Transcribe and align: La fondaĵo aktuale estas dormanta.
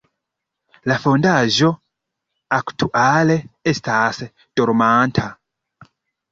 La 0.91 0.95
fondaĵo 1.03 1.69
aktuale 2.59 3.37
estas 3.75 4.25
dormanta. 4.33 5.31